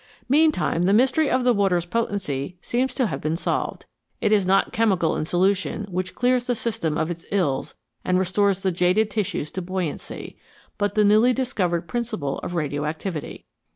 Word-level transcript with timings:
Meantime 0.27 0.81
the 0.81 0.93
mystery 0.93 1.29
of 1.29 1.43
the 1.43 1.53
water's 1.53 1.85
potency 1.85 2.57
seems 2.59 2.95
to 2.95 3.05
have 3.05 3.21
been 3.21 3.37
solved. 3.37 3.85
It 4.19 4.31
is 4.31 4.47
not 4.47 4.73
chemical 4.73 5.15
in 5.15 5.25
solution 5.25 5.83
which 5.91 6.15
clears 6.15 6.45
the 6.45 6.55
system 6.55 6.97
of 6.97 7.11
its 7.11 7.23
ills 7.31 7.75
and 8.03 8.17
restores 8.17 8.61
the 8.63 8.71
jaded 8.71 9.11
tissues 9.11 9.51
to 9.51 9.61
buoyancy, 9.61 10.39
but 10.79 10.95
the 10.95 11.03
newly 11.03 11.33
discovered 11.33 11.87
principle 11.87 12.39
of 12.39 12.55
radioactivity. 12.55 13.45